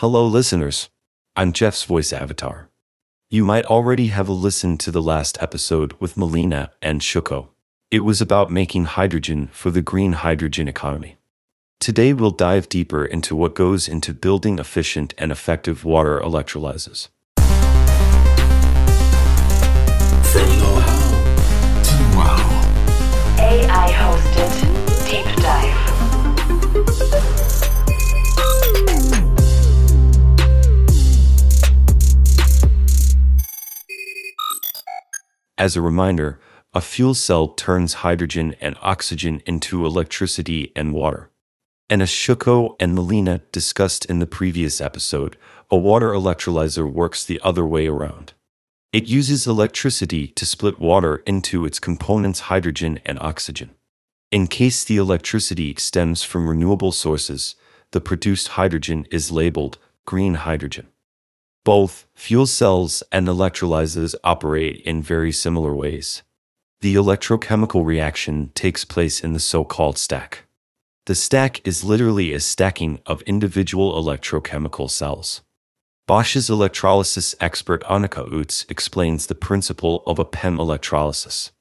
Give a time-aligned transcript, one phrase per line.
[0.00, 0.90] Hello, listeners.
[1.34, 2.70] I'm Jeff's voice avatar.
[3.30, 7.48] You might already have listened to the last episode with Melina and Shuko.
[7.90, 11.16] It was about making hydrogen for the green hydrogen economy.
[11.80, 17.08] Today, we'll dive deeper into what goes into building efficient and effective water electrolyzers.
[20.30, 20.97] From know-how
[35.68, 36.40] As a reminder,
[36.72, 41.28] a fuel cell turns hydrogen and oxygen into electricity and water.
[41.90, 45.36] And as Shuko and Melina discussed in the previous episode,
[45.70, 48.32] a water electrolyzer works the other way around.
[48.94, 53.72] It uses electricity to split water into its components hydrogen and oxygen.
[54.32, 57.56] In case the electricity stems from renewable sources,
[57.90, 60.86] the produced hydrogen is labeled green hydrogen.
[61.64, 66.22] Both fuel cells and electrolyzers operate in very similar ways.
[66.80, 70.44] The electrochemical reaction takes place in the so called stack.
[71.06, 75.42] The stack is literally a stacking of individual electrochemical cells.
[76.06, 81.52] Bosch's electrolysis expert Annika Utz explains the principle of a PEM electrolysis.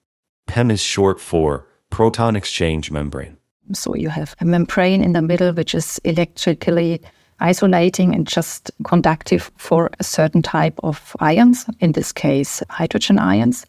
[0.47, 3.37] PEM is short for proton exchange membrane.
[3.73, 7.01] So you have a membrane in the middle, which is electrically
[7.39, 13.65] isolating and just conductive for a certain type of ions, in this case, hydrogen ions.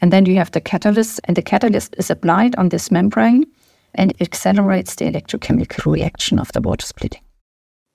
[0.00, 3.46] And then you have the catalyst, and the catalyst is applied on this membrane
[3.94, 7.22] and accelerates the electrochemical reaction of the water splitting.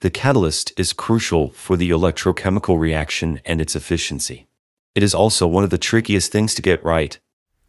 [0.02, 4.48] The catalyst is crucial for the electrochemical reaction and its efficiency.
[4.94, 7.20] It is also one of the trickiest things to get right.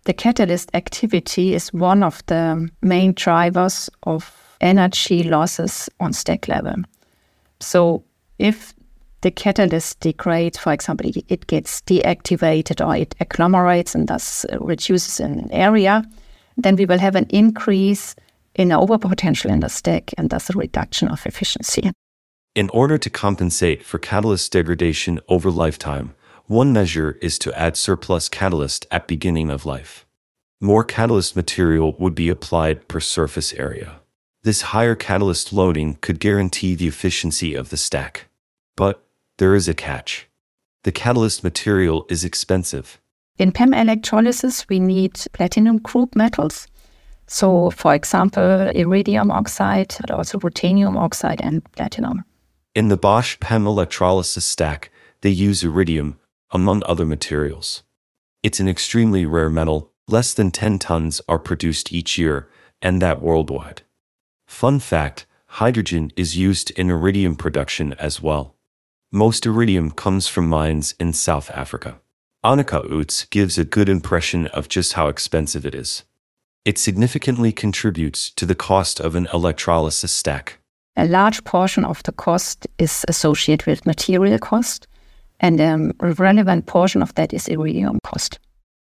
[0.04, 6.74] The catalyst activity is one of the main drivers of energy losses on stack level.
[7.61, 8.05] So
[8.39, 8.75] if
[9.23, 15.20] the catalyst degrades, for example, it gets deactivated or it agglomerates and thus uh, reduces
[15.20, 16.05] in area,
[16.56, 18.15] then we will have an increase
[18.55, 21.91] in overpotential in the stack and thus a reduction of efficiency.
[22.55, 26.15] In order to compensate for catalyst degradation over lifetime,
[26.47, 30.06] one measure is to add surplus catalyst at beginning of life.
[30.61, 33.97] More catalyst material would be applied per surface area.
[34.48, 38.28] This higher catalyst loading could guarantee the efficiency of the stack.
[38.78, 39.04] But
[39.36, 40.26] there is a catch.
[40.84, 42.98] The catalyst material is expensive.
[43.37, 46.66] In PEM electrolysis, we need platinum group metals.
[47.26, 52.25] So, for example, iridium oxide, but also ruthenium oxide and platinum.
[52.75, 56.19] In the Bosch PEM electrolysis stack, they use iridium,
[56.53, 57.82] among other materials.
[58.42, 62.48] It's an extremely rare metal, less than 10 tons are produced each year,
[62.81, 63.82] and that worldwide.
[64.48, 68.56] Fun fact hydrogen is used in iridium production as well.
[69.12, 72.00] Most iridium comes from mines in South Africa.
[72.44, 76.03] Annika Utz gives a good impression of just how expensive it is.
[76.64, 80.58] It significantly contributes to the cost of an electrolysis stack.
[80.97, 84.88] A large portion of the cost is associated with material cost,
[85.38, 88.41] and um, a relevant portion of that is iridium cost.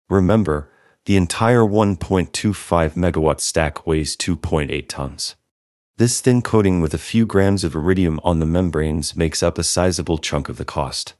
[0.09, 0.69] Remember,
[1.05, 5.35] the entire 1.25 megawatt stack weighs 2.8 tons.
[5.97, 9.63] This thin coating with a few grams of iridium on the membranes makes up a
[9.63, 11.13] sizable chunk of the cost.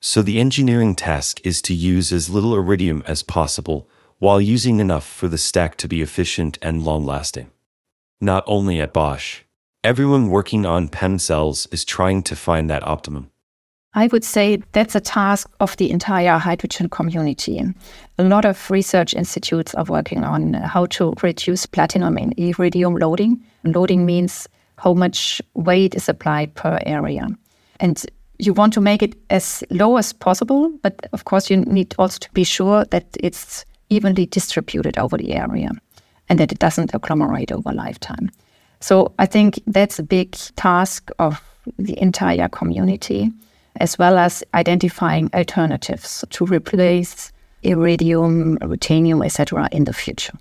[0.00, 3.88] So the engineering task is to use as little iridium as possible
[4.20, 7.50] while using enough for the stack to be efficient and long lasting.
[8.20, 9.40] Not only at Bosch,
[9.82, 13.31] everyone working on PEM cells is trying to find that optimum.
[13.94, 17.62] I would say that's a task of the entire hydrogen community.
[18.18, 23.44] A lot of research institutes are working on how to reduce platinum and iridium loading.
[23.64, 24.48] Loading means
[24.78, 27.28] how much weight is applied per area.
[27.80, 28.02] And
[28.38, 32.18] you want to make it as low as possible, but of course, you need also
[32.20, 35.70] to be sure that it's evenly distributed over the area
[36.30, 38.30] and that it doesn't agglomerate over lifetime.
[38.80, 41.42] So I think that's a big task of
[41.78, 43.30] the entire community
[43.76, 47.32] as well as identifying alternatives to replace
[47.62, 49.68] iridium, ruthenium, etc.
[49.72, 50.34] in the future.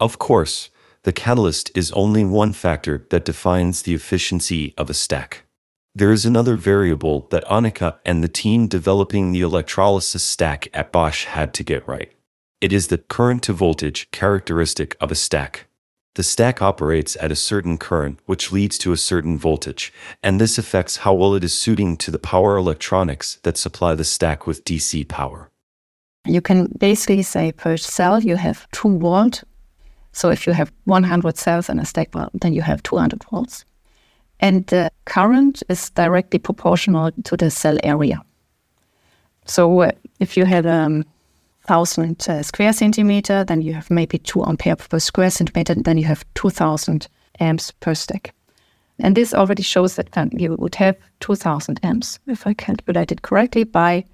[0.00, 0.70] Of course,
[1.04, 5.44] the catalyst is only one factor that defines the efficiency of a stack.
[5.94, 11.24] There is another variable that Annika and the team developing the electrolysis stack at Bosch
[11.24, 12.10] had to get right.
[12.60, 15.66] It is the current to voltage characteristic of a stack.
[16.14, 20.58] The stack operates at a certain current, which leads to a certain voltage, and this
[20.58, 24.64] affects how well it is suiting to the power electronics that supply the stack with
[24.64, 25.50] DC power.
[26.24, 29.44] You can basically say per cell you have 2 volt.
[30.12, 33.64] So if you have 100 cells in a stack, well, then you have 200 volts.
[34.40, 38.20] and the current is directly proportional to the cell area.
[39.46, 39.90] So uh,
[40.20, 41.04] if you had a um,
[41.66, 45.98] thousand uh, square centimeter, then you have maybe two ampere per square centimeter, and then
[45.98, 47.08] you have 2000
[47.40, 48.34] amps per stack.
[48.98, 54.04] And this already shows that you would have 2000 amps, if I calculated correctly, by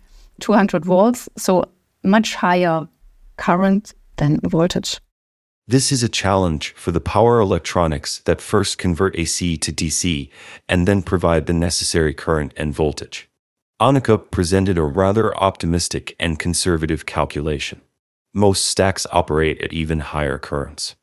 [0.40, 1.28] 200 volts.
[1.36, 1.64] So
[2.02, 2.88] much higher
[3.36, 4.98] current than voltage.
[5.68, 10.28] This is a challenge for the power electronics that first convert AC to DC
[10.68, 13.29] and then provide the necessary current and voltage.
[13.80, 17.80] Annika presented a rather optimistic and conservative calculation.
[18.34, 20.96] Most stacks operate at even higher currents.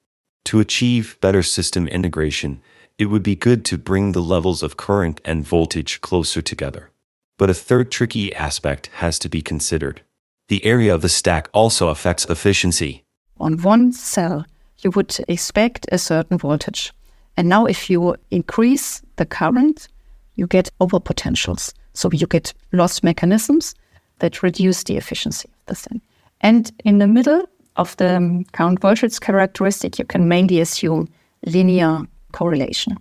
[0.46, 2.62] To achieve better system integration,
[3.00, 6.92] it would be good to bring the levels of current and voltage closer together.
[7.40, 10.02] But a third tricky aspect has to be considered.
[10.48, 13.04] The area of the stack also affects efficiency.
[13.40, 14.46] On one cell,
[14.82, 16.94] you would expect a certain voltage.
[17.36, 19.88] And now, if you increase the current,
[20.36, 21.74] you get overpotentials.
[21.98, 23.74] So you get loss mechanisms
[24.20, 26.00] that reduce the efficiency of the thing.
[26.42, 31.08] And in the middle of the um, current voltage characteristic, you can mainly assume
[31.48, 32.02] linear
[32.34, 32.98] correlation.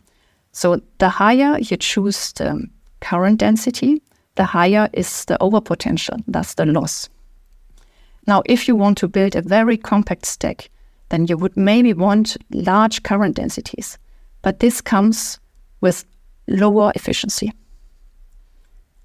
[0.52, 2.66] So the higher you choose the
[3.00, 4.00] current density,
[4.36, 7.10] the higher is the overpotential, thus the loss.
[8.26, 10.70] Now, if you want to build a very compact stack,
[11.10, 13.98] then you would maybe want large current densities.
[14.40, 15.38] But this comes
[15.82, 16.06] with
[16.48, 17.52] lower efficiency.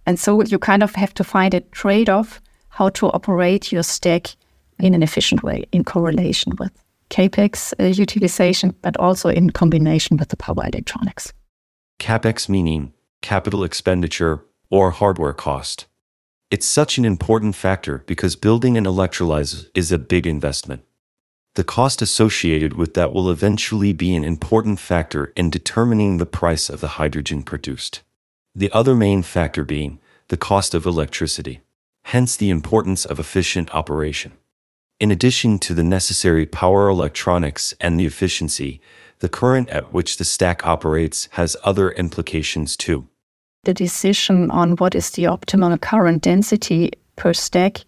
[0.05, 3.83] And so you kind of have to find a trade off how to operate your
[3.83, 4.35] stack
[4.79, 6.71] in an efficient way in correlation with
[7.09, 11.33] capex uh, utilization, but also in combination with the power electronics.
[11.99, 15.85] Capex meaning capital expenditure or hardware cost.
[16.49, 20.83] It's such an important factor because building an electrolyzer is a big investment.
[21.55, 26.69] The cost associated with that will eventually be an important factor in determining the price
[26.69, 28.01] of the hydrogen produced.
[28.53, 31.61] The other main factor being the cost of electricity,
[32.03, 34.33] hence the importance of efficient operation.
[34.99, 38.81] In addition to the necessary power electronics and the efficiency,
[39.19, 43.07] the current at which the stack operates has other implications too.
[43.63, 47.85] The decision on what is the optimal current density per stack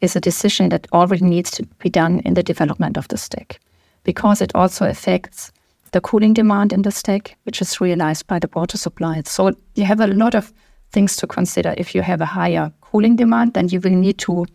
[0.00, 3.60] is a decision that already needs to be done in the development of the stack
[4.04, 5.52] because it also affects
[5.92, 9.22] the cooling demand in the stack, which is realized by the water supply.
[9.24, 10.52] So you have a lot of
[10.92, 11.74] things to consider.
[11.76, 14.46] If you have a higher cooling demand, then you will need to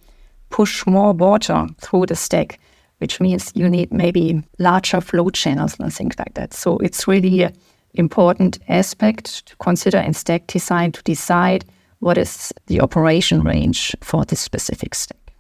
[0.50, 2.60] push more water through the stack,
[3.00, 6.54] which means you need maybe larger flow channels and things like that.
[6.54, 7.54] So it's really an
[7.94, 11.66] important aspect to consider in stack design to decide
[12.00, 15.34] what is the operation range for this specific stack.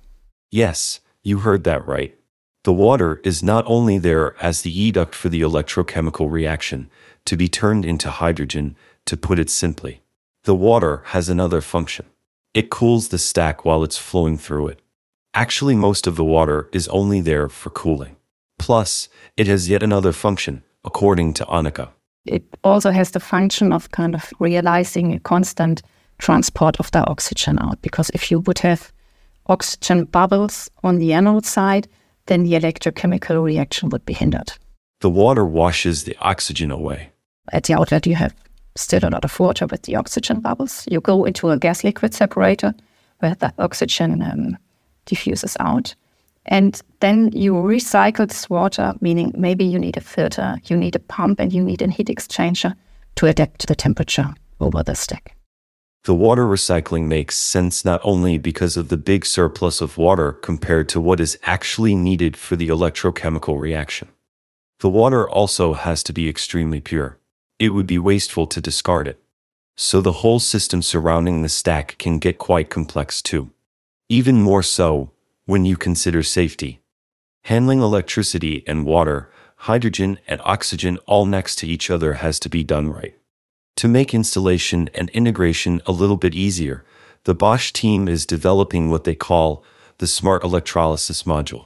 [0.51, 2.15] Yes, you heard that right.
[2.63, 6.89] The water is not only there as the educt for the electrochemical reaction
[7.25, 8.75] to be turned into hydrogen,
[9.05, 10.01] to put it simply.
[10.43, 12.05] The water has another function.
[12.53, 14.81] It cools the stack while it's flowing through it.
[15.33, 18.15] Actually, most of the water is only there for cooling.
[18.59, 21.89] Plus, it has yet another function, according to Annika.
[22.25, 25.81] It also has the function of kind of realizing a constant
[26.19, 28.91] transport of the oxygen out, because if you would have
[29.47, 31.87] oxygen bubbles on the anode side,
[32.25, 34.53] then the electrochemical reaction would be hindered.
[35.01, 37.11] The water washes the oxygen away.
[37.51, 38.35] At the outlet, you have
[38.75, 40.87] still a lot of water with the oxygen bubbles.
[40.89, 42.73] You go into a gas liquid separator
[43.19, 44.57] where the oxygen um,
[45.05, 45.95] diffuses out.
[46.45, 50.99] And then you recycle this water, meaning maybe you need a filter, you need a
[50.99, 52.73] pump, and you need a heat exchanger
[53.15, 55.35] to adapt to the temperature over the stack.
[56.03, 60.89] The water recycling makes sense not only because of the big surplus of water compared
[60.89, 64.07] to what is actually needed for the electrochemical reaction.
[64.79, 67.19] The water also has to be extremely pure.
[67.59, 69.21] It would be wasteful to discard it.
[69.77, 73.51] So the whole system surrounding the stack can get quite complex too.
[74.09, 75.11] Even more so
[75.45, 76.81] when you consider safety.
[77.43, 82.63] Handling electricity and water, hydrogen and oxygen all next to each other has to be
[82.63, 83.15] done right.
[83.81, 86.85] To make installation and integration a little bit easier,
[87.23, 89.63] the Bosch team is developing what they call
[89.97, 91.65] the Smart Electrolysis Module.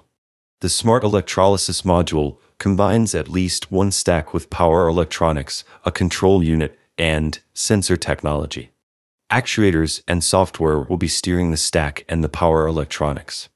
[0.62, 6.80] The Smart Electrolysis Module combines at least one stack with power electronics, a control unit,
[6.98, 8.72] and sensor technology.
[9.30, 13.50] Actuators and software will be steering the stack and the power electronics.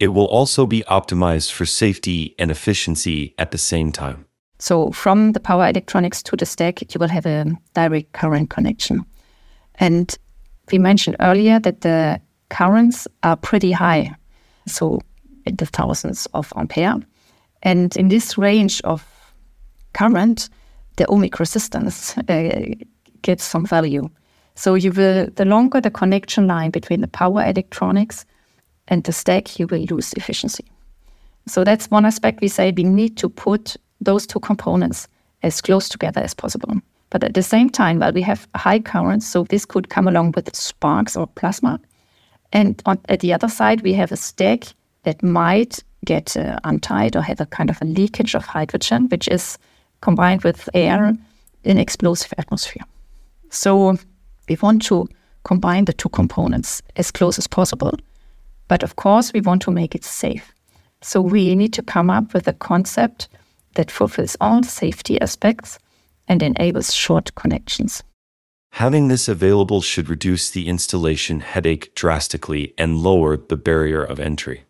[0.00, 4.24] It will also be optimized for safety and efficiency at the same time.
[4.58, 9.04] So from the power electronics to the stack, you will have a direct current connection.
[9.76, 10.16] And
[10.72, 14.14] we mentioned earlier that the currents are pretty high,
[14.66, 15.00] so
[15.44, 16.96] in the thousands of ampere.
[17.62, 19.04] And in this range of
[19.92, 20.48] current,
[20.96, 22.74] the ohmic resistance uh,
[23.22, 24.08] get some value.
[24.54, 28.24] So you will, the longer the connection line between the power electronics
[28.88, 30.64] and the stack, you will lose efficiency.
[31.46, 35.08] So that's one aspect we say we need to put those two components
[35.42, 36.74] as close together as possible.
[37.10, 40.32] But at the same time, while we have high currents, so this could come along
[40.32, 41.80] with sparks or plasma.
[42.52, 44.64] And on, at the other side, we have a stack
[45.04, 49.28] that might get uh, untied or have a kind of a leakage of hydrogen, which
[49.28, 49.58] is
[50.00, 51.14] combined with air
[51.64, 52.84] in explosive atmosphere.
[53.50, 53.96] So
[54.48, 55.08] we want to
[55.44, 57.94] combine the two components as close as possible.
[58.68, 60.52] But of course, we want to make it safe.
[61.02, 63.28] So we need to come up with a concept
[63.76, 65.78] that fulfills all safety aspects
[66.28, 68.02] and enables short connections.
[68.72, 74.64] Having this available should reduce the installation headache drastically and lower the barrier of entry.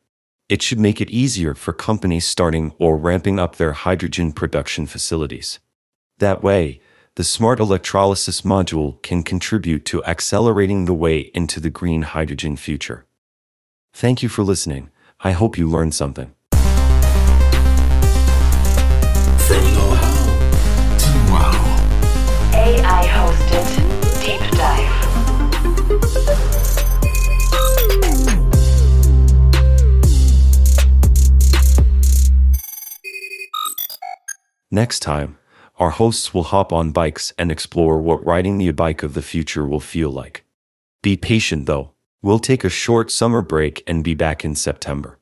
[0.49, 5.59] It should make it easier for companies starting or ramping up their hydrogen production facilities.
[6.19, 6.81] That way,
[7.17, 13.07] the smart electrolysis module can contribute to accelerating the way into the green hydrogen future.
[13.93, 14.91] Thank you for listening.
[15.21, 16.36] I hope you learned something.
[34.77, 35.39] Next time,
[35.79, 39.67] our hosts will hop on bikes and explore what riding the bike of the future
[39.67, 40.45] will feel like.
[41.03, 41.93] Be patient though.
[42.21, 45.16] We'll take a short summer break and be back in September.